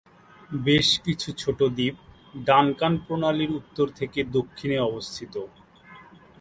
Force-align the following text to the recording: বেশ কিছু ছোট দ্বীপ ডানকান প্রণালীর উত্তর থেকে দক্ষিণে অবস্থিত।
বেশ 0.61 0.87
কিছু 1.05 1.29
ছোট 1.37 1.59
দ্বীপ 1.77 1.95
ডানকান 2.47 2.93
প্রণালীর 3.05 3.51
উত্তর 3.51 3.87
থেকে 3.99 4.19
দক্ষিণে 4.37 4.77
অবস্থিত। 4.89 5.33